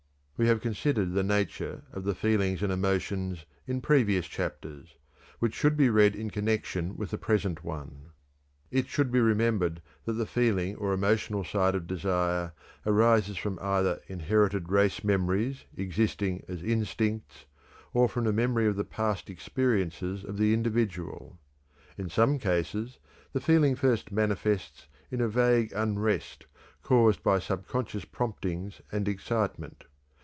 We 0.37 0.47
have 0.47 0.59
considered 0.61 1.11
the 1.13 1.21
nature 1.21 1.83
of 1.93 2.03
the 2.03 2.15
feelings 2.15 2.63
and 2.63 2.71
emotions 2.73 3.45
in 3.67 3.79
previous 3.79 4.25
chapters, 4.25 4.95
which 5.37 5.53
should 5.53 5.77
be 5.77 5.91
read 5.91 6.15
in 6.15 6.31
connection 6.31 6.97
with 6.97 7.11
the 7.11 7.19
present 7.19 7.63
one. 7.63 8.09
It 8.71 8.87
should 8.87 9.11
be 9.11 9.19
remembered 9.19 9.83
that 10.05 10.13
the 10.13 10.25
feeling 10.25 10.77
or 10.77 10.93
emotional 10.93 11.43
side 11.43 11.75
of 11.75 11.85
desire 11.85 12.53
arises 12.87 13.37
from 13.37 13.59
either 13.61 14.01
inherited 14.07 14.71
race 14.71 15.03
memories 15.03 15.65
existing 15.77 16.43
as 16.47 16.63
instincts, 16.63 17.45
or 17.93 18.09
from 18.09 18.23
the 18.23 18.33
memory 18.33 18.65
of 18.65 18.77
the 18.77 18.83
past 18.83 19.29
experiences 19.29 20.23
of 20.23 20.39
the 20.39 20.55
individual. 20.55 21.37
In 21.99 22.09
some 22.09 22.39
cases 22.39 22.97
the 23.31 23.41
feeling 23.41 23.75
first 23.75 24.11
manifests 24.11 24.87
in 25.11 25.21
a 25.21 25.29
vague 25.29 25.71
unrest 25.75 26.47
caused 26.81 27.21
by 27.21 27.37
subconscious 27.37 28.05
promptings 28.05 28.81
and 28.91 29.07
excitement. 29.07 29.83